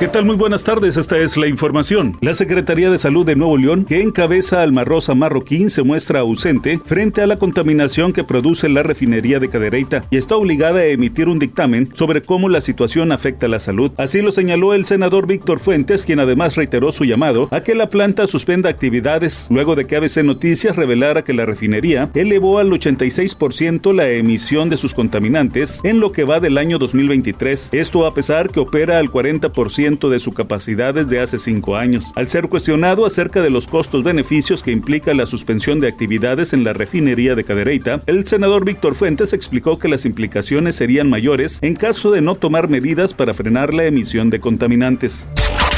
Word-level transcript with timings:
¿Qué 0.00 0.08
tal? 0.08 0.24
Muy 0.24 0.36
buenas 0.36 0.64
tardes, 0.64 0.96
esta 0.96 1.18
es 1.18 1.36
la 1.36 1.46
información. 1.46 2.16
La 2.22 2.32
Secretaría 2.32 2.88
de 2.88 2.96
Salud 2.96 3.26
de 3.26 3.36
Nuevo 3.36 3.58
León, 3.58 3.84
que 3.84 4.00
encabeza 4.00 4.62
al 4.62 4.72
Marrosa 4.72 5.14
Marroquín, 5.14 5.68
se 5.68 5.82
muestra 5.82 6.20
ausente 6.20 6.78
frente 6.82 7.20
a 7.20 7.26
la 7.26 7.38
contaminación 7.38 8.14
que 8.14 8.24
produce 8.24 8.70
la 8.70 8.82
refinería 8.82 9.38
de 9.40 9.50
Cadereyta 9.50 10.04
y 10.08 10.16
está 10.16 10.36
obligada 10.36 10.80
a 10.80 10.86
emitir 10.86 11.28
un 11.28 11.38
dictamen 11.38 11.94
sobre 11.94 12.22
cómo 12.22 12.48
la 12.48 12.62
situación 12.62 13.12
afecta 13.12 13.44
a 13.44 13.50
la 13.50 13.60
salud. 13.60 13.92
Así 13.98 14.22
lo 14.22 14.32
señaló 14.32 14.72
el 14.72 14.86
senador 14.86 15.26
Víctor 15.26 15.58
Fuentes, 15.58 16.06
quien 16.06 16.18
además 16.18 16.56
reiteró 16.56 16.92
su 16.92 17.04
llamado 17.04 17.48
a 17.50 17.60
que 17.60 17.74
la 17.74 17.90
planta 17.90 18.26
suspenda 18.26 18.70
actividades 18.70 19.48
luego 19.50 19.74
de 19.74 19.84
que 19.84 19.96
ABC 19.96 20.24
Noticias 20.24 20.76
revelara 20.76 21.24
que 21.24 21.34
la 21.34 21.44
refinería 21.44 22.10
elevó 22.14 22.58
al 22.58 22.70
86% 22.70 23.92
la 23.92 24.08
emisión 24.08 24.70
de 24.70 24.78
sus 24.78 24.94
contaminantes 24.94 25.82
en 25.84 26.00
lo 26.00 26.10
que 26.10 26.24
va 26.24 26.40
del 26.40 26.56
año 26.56 26.78
2023. 26.78 27.68
Esto 27.72 28.06
a 28.06 28.14
pesar 28.14 28.48
que 28.48 28.60
opera 28.60 28.98
al 28.98 29.10
40% 29.10 29.89
de 29.90 30.20
su 30.20 30.32
capacidad 30.32 30.94
desde 30.94 31.20
hace 31.20 31.38
cinco 31.38 31.76
años. 31.76 32.12
Al 32.14 32.28
ser 32.28 32.48
cuestionado 32.48 33.04
acerca 33.04 33.42
de 33.42 33.50
los 33.50 33.66
costos-beneficios 33.66 34.62
que 34.62 34.70
implica 34.70 35.12
la 35.14 35.26
suspensión 35.26 35.80
de 35.80 35.88
actividades 35.88 36.52
en 36.52 36.62
la 36.62 36.72
refinería 36.72 37.34
de 37.34 37.44
Cadereyta, 37.44 37.98
el 38.06 38.26
senador 38.26 38.64
Víctor 38.64 38.94
Fuentes 38.94 39.32
explicó 39.32 39.78
que 39.78 39.88
las 39.88 40.04
implicaciones 40.04 40.76
serían 40.76 41.10
mayores 41.10 41.58
en 41.62 41.74
caso 41.74 42.12
de 42.12 42.20
no 42.20 42.36
tomar 42.36 42.68
medidas 42.68 43.14
para 43.14 43.34
frenar 43.34 43.74
la 43.74 43.84
emisión 43.84 44.30
de 44.30 44.38
contaminantes. 44.38 45.26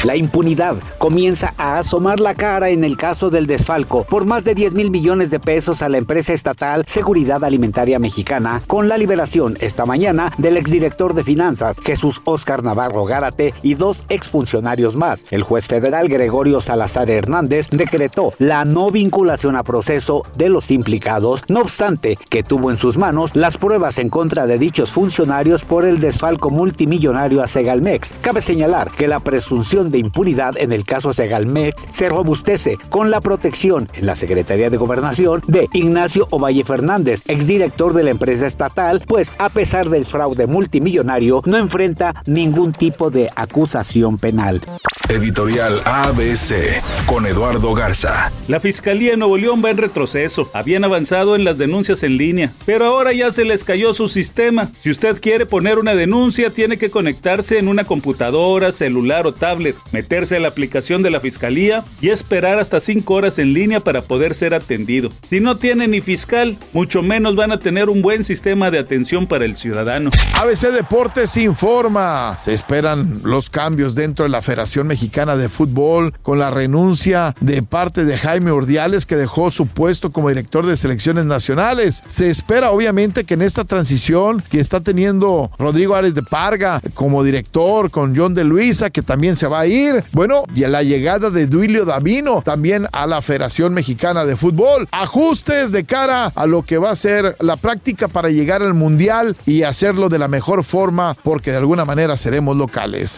La 0.03 0.17
impunidad 0.17 0.75
comienza 0.97 1.53
a 1.57 1.77
asomar 1.77 2.19
la 2.19 2.33
cara 2.33 2.69
en 2.69 2.83
el 2.83 2.97
caso 2.97 3.29
del 3.29 3.47
desfalco 3.47 4.03
por 4.03 4.25
más 4.25 4.43
de 4.43 4.53
10 4.53 4.73
mil 4.73 4.91
millones 4.91 5.31
de 5.31 5.39
pesos 5.39 5.81
a 5.81 5.87
la 5.87 5.97
empresa 5.97 6.33
estatal 6.33 6.83
Seguridad 6.85 7.41
Alimentaria 7.45 7.99
Mexicana 7.99 8.61
con 8.67 8.89
la 8.89 8.97
liberación 8.97 9.57
esta 9.61 9.85
mañana 9.85 10.33
del 10.37 10.57
exdirector 10.57 11.13
de 11.13 11.23
finanzas 11.23 11.77
Jesús 11.85 12.21
Óscar 12.25 12.63
Navarro 12.63 13.05
Gárate 13.05 13.53
y 13.63 13.75
dos 13.75 14.03
exfuncionarios 14.09 14.97
más. 14.97 15.23
El 15.31 15.43
juez 15.43 15.67
federal 15.67 16.09
Gregorio 16.09 16.59
Salazar 16.59 17.09
Hernández 17.09 17.69
decretó 17.69 18.33
la 18.39 18.65
no 18.65 18.91
vinculación 18.91 19.55
a 19.55 19.63
proceso 19.63 20.23
de 20.35 20.49
los 20.49 20.69
implicados, 20.69 21.43
no 21.47 21.61
obstante 21.61 22.17
que 22.29 22.43
tuvo 22.43 22.71
en 22.71 22.77
sus 22.77 22.97
manos 22.97 23.33
las 23.37 23.55
pruebas 23.55 23.97
en 23.99 24.09
contra 24.09 24.47
de 24.47 24.57
dichos 24.57 24.91
funcionarios 24.91 25.63
por 25.63 25.85
el 25.85 26.01
desfalco 26.01 26.49
multimillonario 26.49 27.41
a 27.41 27.47
Segalmex. 27.47 28.13
Cabe 28.19 28.41
señalar 28.41 28.91
que 28.91 29.07
la 29.07 29.21
presunción 29.21 29.92
de 29.93 29.99
impunidad 29.99 30.57
en 30.57 30.73
el 30.73 30.83
caso 30.83 31.13
Segalmex 31.13 31.85
se 31.89 32.09
robustece 32.09 32.77
con 32.89 33.11
la 33.11 33.21
protección 33.21 33.87
en 33.93 34.05
la 34.05 34.17
Secretaría 34.17 34.69
de 34.69 34.77
Gobernación 34.77 35.41
de 35.47 35.69
Ignacio 35.71 36.27
Ovalle 36.31 36.65
Fernández, 36.65 37.21
exdirector 37.27 37.93
de 37.93 38.03
la 38.03 38.09
empresa 38.09 38.45
estatal, 38.45 39.03
pues 39.07 39.31
a 39.37 39.49
pesar 39.49 39.89
del 39.89 40.05
fraude 40.05 40.47
multimillonario 40.47 41.41
no 41.45 41.57
enfrenta 41.57 42.13
ningún 42.25 42.73
tipo 42.73 43.09
de 43.09 43.29
acusación 43.35 44.17
penal. 44.17 44.61
Editorial 45.09 45.79
ABC 45.85 46.81
con 47.05 47.25
Eduardo 47.25 47.73
Garza. 47.73 48.31
La 48.47 48.59
Fiscalía 48.59 49.11
de 49.11 49.17
Nuevo 49.17 49.37
León 49.37 49.61
va 49.63 49.69
en 49.69 49.77
retroceso. 49.77 50.49
Habían 50.53 50.83
avanzado 50.85 51.35
en 51.35 51.43
las 51.43 51.57
denuncias 51.57 52.03
en 52.03 52.17
línea, 52.17 52.53
pero 52.65 52.85
ahora 52.85 53.13
ya 53.13 53.31
se 53.31 53.45
les 53.45 53.63
cayó 53.63 53.93
su 53.93 54.07
sistema. 54.07 54.69
Si 54.81 54.89
usted 54.89 55.21
quiere 55.21 55.45
poner 55.45 55.77
una 55.77 55.93
denuncia, 55.93 56.49
tiene 56.49 56.77
que 56.77 56.89
conectarse 56.89 57.59
en 57.59 57.67
una 57.67 57.83
computadora, 57.83 58.71
celular 58.71 59.27
o 59.27 59.33
tablet, 59.33 59.75
meterse 59.91 60.37
a 60.37 60.39
la 60.39 60.47
aplicación 60.47 61.03
de 61.03 61.11
la 61.11 61.19
Fiscalía 61.19 61.83
y 62.01 62.09
esperar 62.09 62.59
hasta 62.59 62.79
5 62.79 63.13
horas 63.13 63.39
en 63.39 63.53
línea 63.53 63.79
para 63.79 64.03
poder 64.03 64.35
ser 64.35 64.53
atendido. 64.53 65.09
Si 65.29 65.39
no 65.39 65.57
tiene 65.57 65.87
ni 65.87 66.01
fiscal, 66.01 66.57
mucho 66.73 67.01
menos 67.01 67.35
van 67.35 67.51
a 67.51 67.59
tener 67.59 67.89
un 67.89 68.01
buen 68.01 68.23
sistema 68.23 68.71
de 68.71 68.79
atención 68.79 69.27
para 69.27 69.45
el 69.45 69.55
ciudadano. 69.55 70.09
ABC 70.39 70.71
Deportes 70.71 71.37
informa. 71.37 72.37
Se 72.43 72.53
esperan 72.53 73.21
los 73.23 73.49
cambios 73.49 73.95
dentro 73.95 74.23
de 74.23 74.29
la 74.29 74.41
Federación 74.41 74.87
Mexicana 74.87 75.35
de 75.35 75.49
Fútbol 75.49 76.13
con 76.21 76.39
la 76.39 76.51
renuncia 76.51 77.35
de 77.39 77.61
parte 77.63 78.05
de 78.05 78.17
Jaime 78.17 78.51
Ordiales 78.51 79.05
que 79.05 79.15
dejó 79.15 79.51
su 79.51 79.67
puesto 79.67 80.11
como 80.11 80.29
director 80.29 80.65
de 80.65 80.77
selecciones 80.77 81.25
nacionales. 81.25 82.03
Se 82.07 82.29
espera 82.29 82.71
obviamente 82.71 83.23
que 83.23 83.35
en 83.35 83.41
esta 83.41 83.63
transición 83.63 84.43
que 84.49 84.59
está 84.59 84.81
teniendo 84.81 85.51
Rodrigo 85.57 85.95
Ares 85.95 86.13
de 86.15 86.23
Parga 86.23 86.81
como 86.93 87.23
director 87.23 87.89
con 87.89 88.15
John 88.15 88.33
de 88.33 88.43
Luisa 88.43 88.89
que 88.89 89.01
también 89.01 89.35
se 89.35 89.47
va 89.47 89.62
ir. 89.65 90.03
Bueno, 90.11 90.43
y 90.55 90.63
a 90.63 90.69
la 90.69 90.83
llegada 90.83 91.29
de 91.29 91.47
Duilio 91.47 91.85
Davino 91.85 92.41
también 92.41 92.87
a 92.91 93.07
la 93.07 93.21
Federación 93.21 93.73
Mexicana 93.73 94.25
de 94.25 94.35
Fútbol. 94.35 94.87
Ajustes 94.91 95.71
de 95.71 95.83
cara 95.83 96.31
a 96.35 96.45
lo 96.45 96.63
que 96.63 96.77
va 96.77 96.91
a 96.91 96.95
ser 96.95 97.35
la 97.39 97.57
práctica 97.57 98.07
para 98.07 98.29
llegar 98.29 98.61
al 98.61 98.73
Mundial 98.73 99.35
y 99.45 99.63
hacerlo 99.63 100.09
de 100.09 100.19
la 100.19 100.27
mejor 100.27 100.63
forma 100.63 101.15
porque 101.23 101.51
de 101.51 101.57
alguna 101.57 101.85
manera 101.85 102.17
seremos 102.17 102.57
locales. 102.57 103.17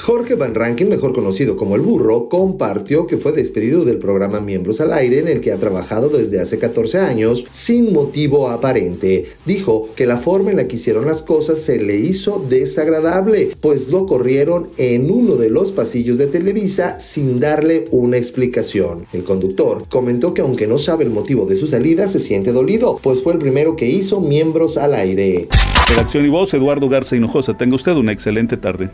Jorge 0.00 0.36
Van 0.36 0.54
Rankin, 0.54 0.88
mejor 0.88 1.12
conocido 1.12 1.56
como 1.56 1.74
el 1.74 1.80
burro, 1.80 2.28
compartió 2.28 3.08
que 3.08 3.18
fue 3.18 3.32
despedido 3.32 3.84
del 3.84 3.98
programa 3.98 4.38
Miembros 4.38 4.80
al 4.80 4.92
Aire 4.92 5.18
en 5.18 5.26
el 5.26 5.40
que 5.40 5.50
ha 5.50 5.58
trabajado 5.58 6.10
desde 6.10 6.40
hace 6.40 6.60
14 6.60 7.00
años 7.00 7.44
sin 7.50 7.92
motivo 7.92 8.50
aparente. 8.50 9.26
Dijo 9.44 9.88
que 9.96 10.06
la 10.06 10.18
forma 10.18 10.52
en 10.52 10.58
la 10.58 10.68
que 10.68 10.76
hicieron 10.76 11.06
las 11.06 11.22
cosas 11.22 11.58
se 11.58 11.78
le 11.78 11.96
hizo 11.96 12.44
desagradable, 12.48 13.50
pues 13.60 13.88
lo 13.88 14.06
corrieron 14.06 14.70
en 14.76 15.10
uno 15.10 15.34
de 15.34 15.50
los 15.64 15.72
pasillos 15.72 16.18
de 16.18 16.26
Televisa 16.26 17.00
sin 17.00 17.40
darle 17.40 17.86
una 17.90 18.18
explicación. 18.18 19.06
El 19.14 19.24
conductor 19.24 19.86
comentó 19.88 20.34
que 20.34 20.42
aunque 20.42 20.66
no 20.66 20.76
sabe 20.76 21.04
el 21.04 21.10
motivo 21.10 21.46
de 21.46 21.56
su 21.56 21.66
salida, 21.66 22.06
se 22.06 22.20
siente 22.20 22.52
dolido, 22.52 23.00
pues 23.02 23.22
fue 23.22 23.32
el 23.32 23.38
primero 23.38 23.74
que 23.74 23.88
hizo 23.88 24.20
Miembros 24.20 24.76
al 24.76 24.92
Aire. 24.92 25.48
Redacción 25.88 26.26
y 26.26 26.28
voz, 26.28 26.52
Eduardo 26.52 26.86
Garza 26.90 27.16
Hinojosa. 27.16 27.56
Tenga 27.56 27.76
usted 27.76 27.92
una 27.92 28.12
excelente 28.12 28.58
tarde. 28.58 28.90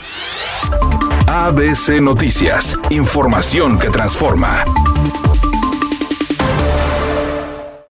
ABC 1.26 2.00
Noticias, 2.00 2.78
información 2.90 3.76
que 3.76 3.88
transforma. 3.88 4.64